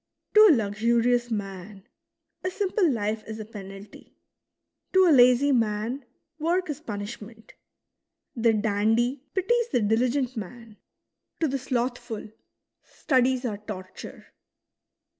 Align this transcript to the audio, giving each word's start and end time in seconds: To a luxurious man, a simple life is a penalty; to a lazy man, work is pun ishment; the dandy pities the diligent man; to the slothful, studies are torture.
To 0.33 0.47
a 0.49 0.55
luxurious 0.55 1.29
man, 1.29 1.87
a 2.43 2.49
simple 2.49 2.89
life 2.89 3.23
is 3.27 3.39
a 3.39 3.45
penalty; 3.45 4.15
to 4.93 5.05
a 5.05 5.11
lazy 5.11 5.51
man, 5.51 6.05
work 6.39 6.71
is 6.71 6.79
pun 6.81 7.01
ishment; 7.01 7.51
the 8.35 8.51
dandy 8.51 9.21
pities 9.35 9.67
the 9.71 9.79
diligent 9.79 10.35
man; 10.35 10.77
to 11.39 11.47
the 11.47 11.59
slothful, 11.59 12.31
studies 12.81 13.45
are 13.45 13.59
torture. 13.59 14.33